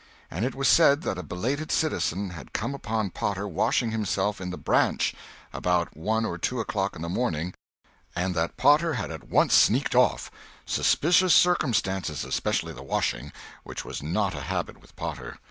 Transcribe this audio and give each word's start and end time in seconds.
And 0.31 0.43
it 0.45 0.55
was 0.55 0.67
said 0.67 1.03
that 1.03 1.19
a 1.19 1.21
belated 1.21 1.71
citizen 1.71 2.31
had 2.31 2.53
come 2.53 2.73
upon 2.73 3.11
Potter 3.11 3.47
washing 3.47 3.91
himself 3.91 4.41
in 4.41 4.49
the 4.49 4.57
"branch" 4.57 5.13
about 5.53 5.95
one 5.95 6.25
or 6.25 6.39
two 6.39 6.59
o'clock 6.59 6.95
in 6.95 7.03
the 7.03 7.07
morning, 7.07 7.53
and 8.15 8.33
that 8.33 8.57
Potter 8.57 8.95
had 8.95 9.11
at 9.11 9.29
once 9.29 9.53
sneaked 9.53 9.93
off—suspicious 9.93 11.35
circumstances, 11.35 12.25
especially 12.25 12.73
the 12.73 12.81
washing 12.81 13.31
which 13.63 13.85
was 13.85 14.01
not 14.01 14.33
a 14.33 14.41
habit 14.41 14.81
with 14.81 14.95
Potter. 14.95 15.37